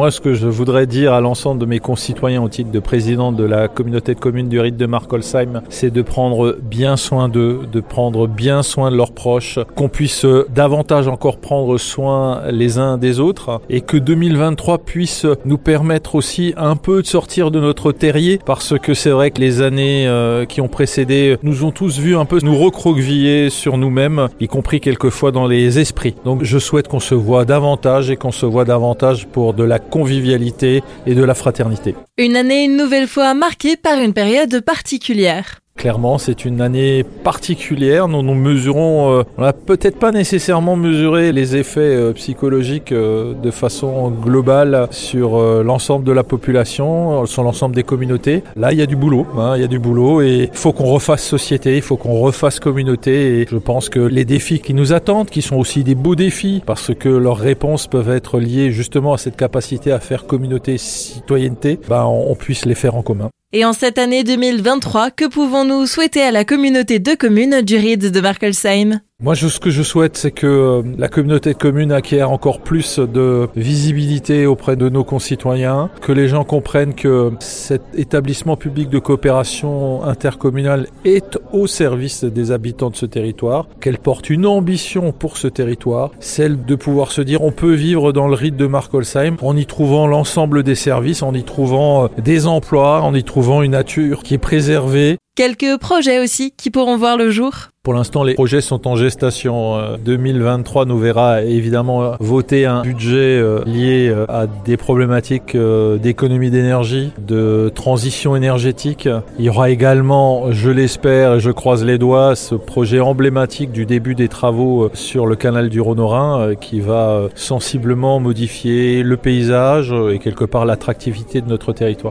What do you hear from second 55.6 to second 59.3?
des beaux défis, parce que leurs réponses peuvent être liées justement à